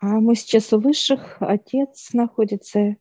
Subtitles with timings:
[0.00, 2.96] А мы сейчас у высших, отец находится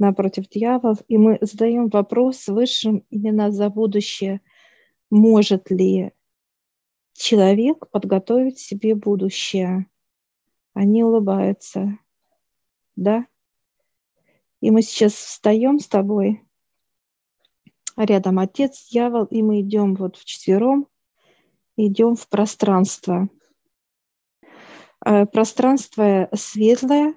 [0.00, 4.40] напротив дьявола, и мы задаем вопрос высшим именно за будущее.
[5.10, 6.10] Может ли
[7.12, 9.86] человек подготовить себе будущее?
[10.74, 11.98] Они улыбаются.
[12.96, 13.26] Да?
[14.60, 16.42] И мы сейчас встаем с тобой,
[17.96, 20.88] рядом отец, дьявол, и мы идем вот вчетвером,
[21.76, 23.28] идем в пространство–
[25.02, 27.14] пространство светлое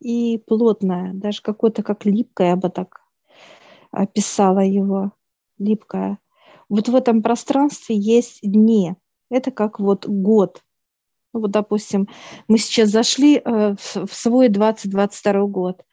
[0.00, 3.00] и плотное, даже какое-то как липкое, я бы так
[3.90, 5.12] описала его,
[5.58, 6.18] липкое.
[6.68, 8.94] Вот в этом пространстве есть дни.
[9.30, 10.62] Это как вот год.
[11.32, 12.08] Ну, вот, допустим,
[12.48, 15.84] мы сейчас зашли э, в свой 2022 год.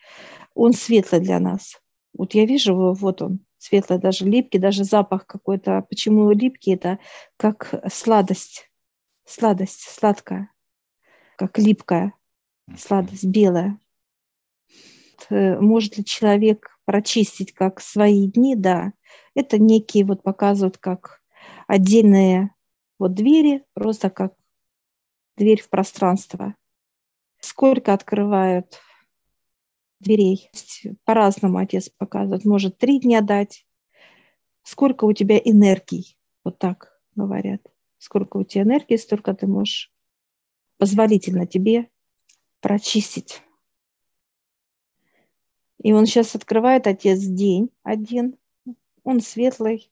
[0.56, 1.82] Он светлый для нас.
[2.16, 5.86] Вот я вижу его, вот он, светлый, даже липкий, даже запах какой-то.
[5.90, 6.76] Почему липкий?
[6.76, 7.00] Это
[7.38, 8.70] как сладость.
[9.26, 10.53] Сладость, сладкая
[11.38, 12.14] как липкая
[12.78, 13.80] сладость, белая.
[15.30, 18.56] Э, может ли человек прочистить как свои дни?
[18.56, 18.94] Да.
[19.36, 21.22] Это некие вот показывают как
[21.68, 22.54] отдельные
[23.00, 24.34] вот двери, просто как
[25.38, 26.56] дверь в пространство.
[27.40, 28.80] Сколько открывают
[30.00, 30.50] дверей?
[31.04, 32.46] По-разному отец показывает.
[32.46, 33.66] Может три дня дать.
[34.64, 36.18] Сколько у тебя энергий?
[36.44, 37.62] Вот так говорят.
[37.98, 39.93] Сколько у тебя энергии, столько ты можешь
[40.78, 41.90] позволительно тебе
[42.60, 43.42] прочистить.
[45.82, 48.38] И он сейчас открывает отец день один,
[49.04, 49.92] он светлый.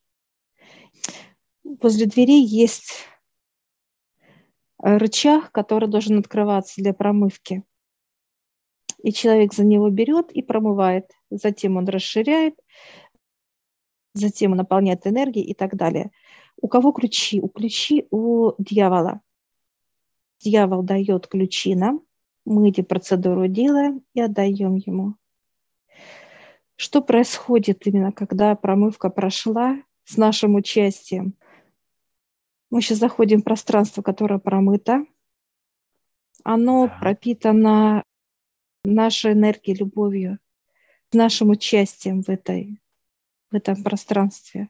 [1.64, 3.08] Возле двери есть
[4.78, 7.64] рычаг, который должен открываться для промывки.
[9.04, 11.12] И человек за него берет и промывает.
[11.30, 12.56] Затем он расширяет,
[14.14, 16.12] затем он наполняет энергией и так далее.
[16.58, 17.42] У кого ключи?
[17.42, 19.22] У ключи у дьявола
[20.42, 22.02] дьявол дает ключи нам,
[22.46, 25.16] мы эти процедуру делаем и отдаем ему.
[26.76, 31.36] Что происходит именно, когда промывка прошла с нашим участием?
[32.72, 35.06] Мы сейчас заходим в пространство, которое промыто.
[36.44, 36.98] Оно да.
[37.00, 38.04] пропитано
[38.84, 40.40] нашей энергией, любовью,
[41.14, 42.82] нашим участием в, этой,
[43.52, 44.70] в этом пространстве.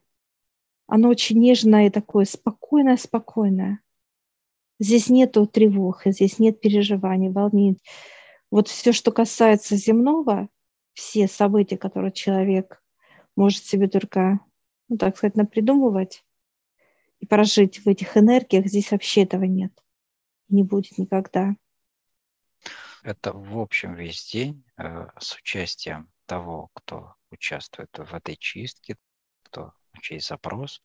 [0.88, 3.80] Оно очень нежное и такое спокойное-спокойное.
[4.82, 7.80] Здесь нету тревог, здесь нет переживаний, волнений.
[8.50, 10.50] Вот все, что касается земного,
[10.94, 12.84] все события, которые человек
[13.36, 14.40] может себе только,
[14.90, 16.26] ну, так сказать, напридумывать
[17.20, 19.72] и прожить в этих энергиях, здесь вообще этого нет.
[20.50, 21.56] Не будет никогда.
[23.04, 28.98] Это в общем весь день э, с участием того, кто участвует в этой чистке,
[29.44, 30.82] кто чей запрос,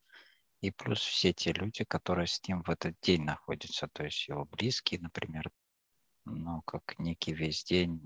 [0.67, 4.45] и плюс все те люди, которые с ним в этот день находятся, то есть его
[4.45, 5.51] близкие, например,
[6.25, 8.01] ну, как некий весь день,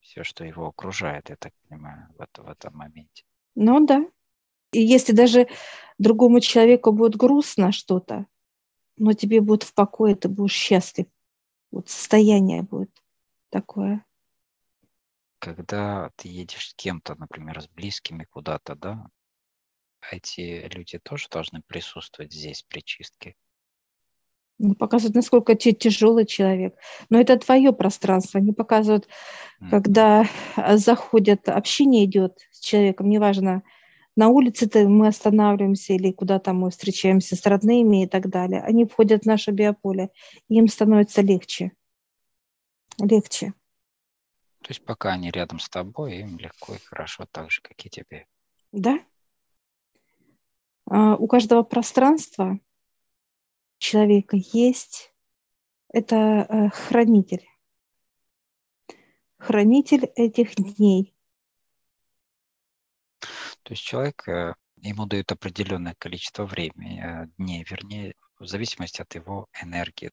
[0.00, 3.24] все, что его окружает, я так понимаю, в, это, в этом моменте.
[3.54, 4.06] Ну да.
[4.72, 5.48] И если даже
[5.98, 8.26] другому человеку будет грустно что-то,
[8.96, 11.06] но тебе будет в покое, ты будешь счастлив.
[11.70, 12.90] Вот состояние будет
[13.50, 14.04] такое.
[15.38, 19.10] Когда ты едешь с кем-то, например, с близкими куда-то, да,
[20.10, 23.34] эти люди тоже должны присутствовать здесь при чистке?
[24.58, 26.76] Ну, показывают, насколько ты тяжелый человек.
[27.10, 28.40] Но это твое пространство.
[28.40, 29.70] Они показывают, mm-hmm.
[29.70, 30.24] когда
[30.56, 33.62] а, заходят, общение идет с человеком, неважно,
[34.16, 38.60] на улице-то мы останавливаемся или куда-то мы встречаемся с родными и так далее.
[38.62, 40.10] Они входят в наше биополе,
[40.48, 41.70] им становится легче.
[42.98, 43.54] Легче.
[44.62, 47.88] То есть пока они рядом с тобой, им легко и хорошо, так же, как и
[47.88, 48.26] тебе.
[48.72, 49.00] Да, а,
[50.90, 52.58] у каждого пространства
[53.78, 55.12] человека есть
[55.88, 57.46] это э, хранитель.
[59.38, 61.14] Хранитель этих дней.
[63.62, 69.14] То есть человек, э, ему дают определенное количество времени, э, дней, вернее, в зависимости от
[69.14, 70.10] его энергии,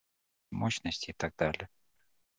[0.51, 1.69] мощности и так далее.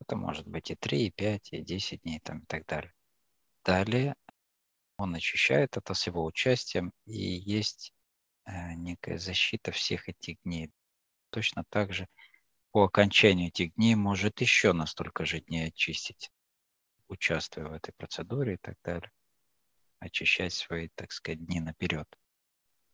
[0.01, 2.93] Это может быть и 3, и 5, и 10 дней там, и так далее.
[3.65, 4.15] Далее
[4.99, 7.93] он очищает это с его участием, и есть
[8.47, 10.71] некая защита всех этих дней.
[11.31, 12.09] Точно так же
[12.71, 16.31] по окончанию этих дней может еще на столько же дней очистить,
[17.09, 19.11] участвуя в этой процедуре и так далее,
[19.99, 22.07] очищать свои, так сказать, дни наперед.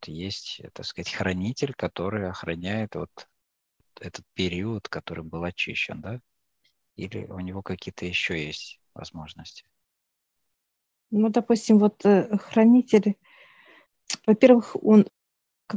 [0.07, 3.29] Есть, так сказать, хранитель, который охраняет вот
[4.01, 6.21] этот период, который был очищен, да?
[6.97, 9.65] Или у него какие-то еще есть возможности?
[11.11, 13.17] Ну, допустим, вот э, хранитель,
[14.27, 15.07] во-первых, он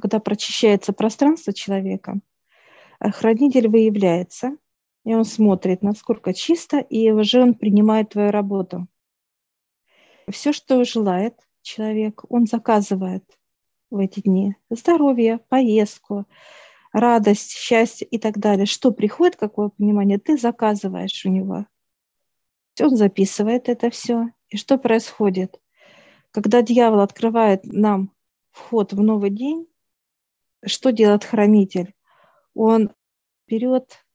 [0.01, 2.19] когда прочищается пространство человека,
[2.99, 4.57] э, хранитель выявляется,
[5.05, 8.87] И он смотрит, насколько чисто, и уже он принимает твою работу.
[10.27, 13.23] Все, что желает человек, он заказывает
[13.91, 14.55] в эти дни.
[14.71, 16.25] Здоровье, поездку,
[16.91, 18.65] радость, счастье и так далее.
[18.65, 21.67] Что приходит, какое понимание, ты заказываешь у него.
[22.81, 24.31] Он записывает это все.
[24.49, 25.61] И что происходит?
[26.31, 28.11] Когда дьявол открывает нам
[28.51, 29.67] вход в новый день,
[30.65, 31.93] что делает хранитель?
[32.53, 32.91] Он
[33.47, 34.05] берет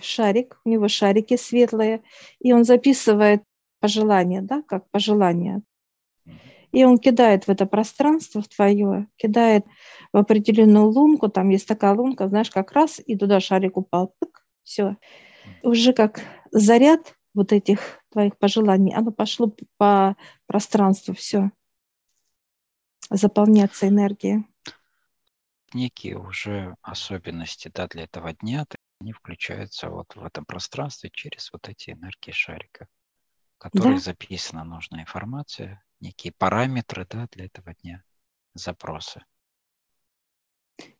[0.00, 2.02] шарик, у него шарики светлые,
[2.40, 3.42] и он записывает
[3.80, 5.62] пожелания, да, как пожелания.
[6.72, 9.64] И он кидает в это пространство, в твое, кидает
[10.12, 14.46] в определенную лунку, там есть такая лунка, знаешь, как раз, и туда шарик упал, тык,
[14.62, 14.96] все.
[15.62, 20.16] Уже как заряд вот этих твоих пожеланий, оно пошло по
[20.46, 21.50] пространству, все,
[23.10, 24.44] заполняться энергией.
[25.76, 28.64] Некие уже особенности да, для этого дня,
[28.98, 32.88] они включаются вот в этом пространстве через вот эти энергии шарика,
[33.56, 34.00] в которых да.
[34.00, 38.02] записана нужная информация, некие параметры да, для этого дня,
[38.54, 39.22] запросы.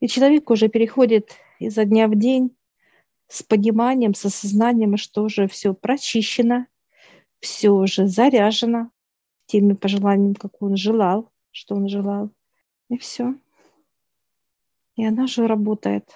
[0.00, 2.54] И человек уже переходит изо дня в день
[3.28, 6.66] с пониманием, с осознанием, что уже все прочищено,
[7.40, 8.90] все уже заряжено
[9.46, 12.30] теми пожеланиями, как он желал, что он желал.
[12.90, 13.36] И все.
[14.96, 16.10] И она же работает.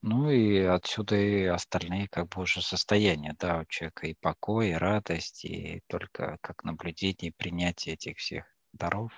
[0.00, 4.74] Ну и отсюда и остальные как бы уже состояния, да, у человека и покой, и
[4.74, 9.10] радость, и только как наблюдение принятие этих всех даров,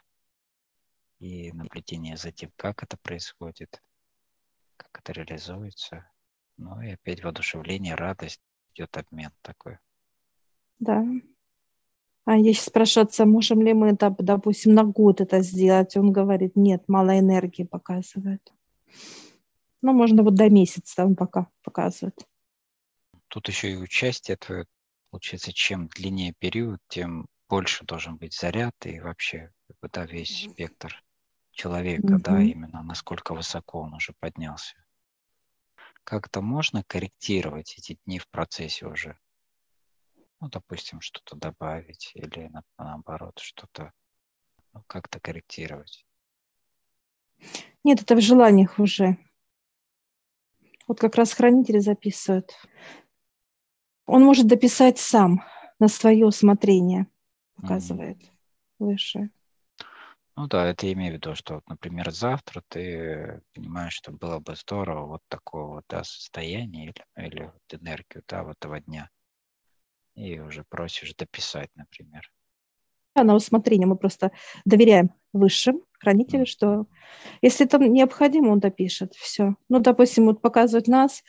[1.18, 3.82] и наблюдение за тем, как это происходит,
[4.78, 6.10] как это реализуется.
[6.56, 8.40] Ну и опять воодушевление, радость,
[8.74, 9.76] идет обмен такой.
[10.78, 11.04] Да.
[12.24, 15.94] А я сейчас спрашиваю отца, можем ли мы, допустим, на год это сделать?
[15.98, 18.50] Он говорит, нет, мало энергии показывает.
[19.82, 22.26] Ну, можно вот до месяца он пока показывает.
[23.28, 24.66] Тут еще и участие твое.
[25.10, 29.52] Получается, чем длиннее период, тем больше должен быть заряд и вообще
[29.92, 31.02] да, весь спектр
[31.50, 34.76] человека, mm да, именно насколько высоко он уже поднялся.
[36.04, 39.18] Как-то можно корректировать эти дни в процессе уже?
[40.40, 43.92] Ну, допустим, что-то добавить или на, наоборот что-то
[44.72, 46.06] ну, как-то корректировать.
[47.84, 49.18] Нет, это в желаниях уже.
[50.90, 52.50] Вот как раз хранители записывают.
[54.06, 55.44] Он может дописать сам
[55.78, 57.06] на свое усмотрение,
[57.54, 58.28] показывает mm-hmm.
[58.80, 59.30] выше.
[60.34, 64.40] Ну да, это я имею в виду, что, вот, например, завтра ты понимаешь, что было
[64.40, 69.10] бы здорово вот такого вот да, состояния или, или вот энергию да, вот этого дня.
[70.16, 72.28] И уже просишь дописать, например.
[73.14, 74.30] На усмотрение мы просто
[74.64, 76.86] доверяем высшим хранителю, что
[77.42, 79.14] если это необходимо, он допишет.
[79.14, 79.56] Все.
[79.68, 81.22] Ну, допустим, вот показывают нас,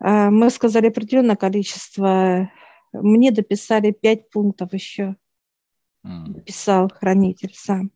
[0.00, 2.50] э, мы сказали определенное количество,
[2.92, 5.16] мне дописали пять пунктов еще.
[6.04, 6.40] Mm.
[6.42, 7.90] Писал хранитель сам.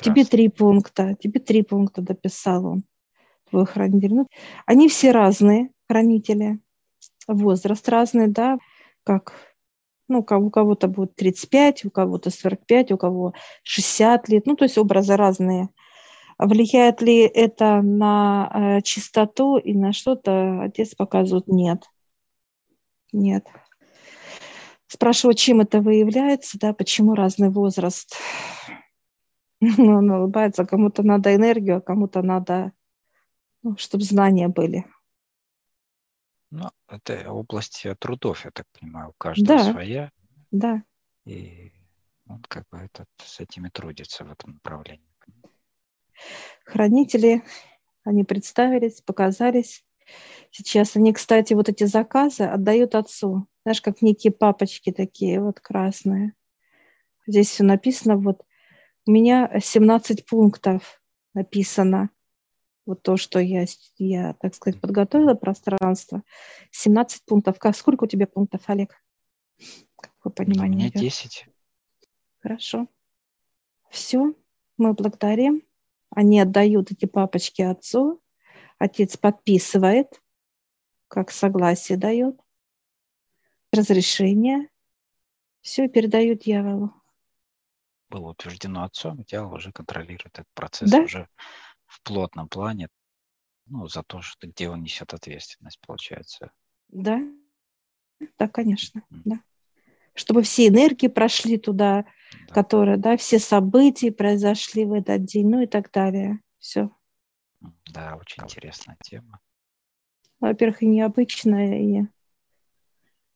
[0.00, 2.84] Тебе три пункта, тебе три пункта дописал он,
[3.50, 4.14] твой хранитель.
[4.14, 4.26] Ну,
[4.64, 6.60] они все разные, хранители,
[7.26, 8.58] возраст разный, да,
[9.04, 9.32] как
[10.08, 14.46] ну, у кого-то будет 35, у кого-то 45, у кого 60 лет.
[14.46, 15.68] Ну, то есть образы разные.
[16.38, 20.62] Влияет ли это на э, чистоту и на что-то?
[20.62, 21.84] Отец показывает нет.
[23.12, 23.46] Нет.
[24.86, 28.16] Спрашиваю, чем это выявляется, да, почему разный возраст.
[29.60, 32.70] Ну, он улыбается, кому-то надо энергию, а кому-то надо,
[33.64, 34.86] ну, чтобы знания были.
[36.50, 39.72] Ну, это область э, трудов, я так понимаю, у каждого да.
[39.72, 40.10] своя.
[40.50, 40.82] Да.
[41.26, 41.72] И
[42.26, 45.04] он как бы этот, с этими трудится в этом направлении.
[46.64, 47.42] Хранители,
[48.04, 49.84] они представились, показались.
[50.50, 53.46] Сейчас они, кстати, вот эти заказы отдают отцу.
[53.62, 56.32] Знаешь, как некие папочки такие вот красные.
[57.26, 58.42] Здесь все написано, вот
[59.06, 61.02] у меня 17 пунктов
[61.34, 62.10] написано
[62.88, 63.66] вот то, что я,
[63.98, 66.22] я, так сказать, подготовила пространство,
[66.70, 67.58] 17 пунктов.
[67.58, 68.98] Как, сколько у тебя пунктов, Олег?
[69.96, 70.70] Какое понимание?
[70.70, 71.02] У меня идет?
[71.02, 71.48] 10.
[72.40, 72.86] Хорошо.
[73.90, 74.32] Все,
[74.78, 75.62] мы благодарим.
[76.08, 78.22] Они отдают эти папочки отцу.
[78.78, 80.22] Отец подписывает,
[81.08, 82.40] как согласие дает,
[83.70, 84.68] разрешение.
[85.60, 86.94] Все передают дьяволу.
[88.08, 91.00] Было утверждено отцом, дьявол уже контролирует этот процесс да?
[91.00, 91.28] уже
[91.88, 92.88] в плотном плане,
[93.66, 96.52] ну, за то, что где он несет ответственность, получается.
[96.88, 97.20] Да,
[98.38, 99.40] да, конечно, да.
[100.14, 102.04] Чтобы все энергии прошли туда,
[102.48, 102.54] да.
[102.54, 106.40] которые, да, все события произошли в этот день, ну и так далее.
[106.58, 106.90] Все.
[107.92, 109.40] Да, очень интересная тема.
[110.40, 112.06] во-первых, и необычное, и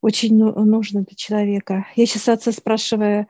[0.01, 1.87] очень ну, нужно для человека.
[1.95, 3.29] Я сейчас отца спрашиваю,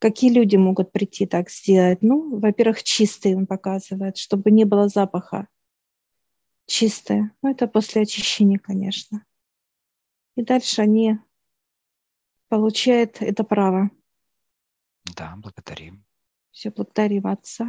[0.00, 2.02] какие люди могут прийти так сделать.
[2.02, 5.46] Ну, во-первых, чистые он показывает, чтобы не было запаха.
[6.66, 7.30] Чистые.
[7.42, 9.24] Ну, это после очищения, конечно.
[10.36, 11.18] И дальше они
[12.48, 13.90] получают это право.
[15.16, 16.04] Да, благодарим.
[16.50, 17.68] Все, благодарим Отца.